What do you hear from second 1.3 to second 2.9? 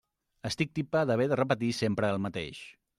de repetir sempre el mateix.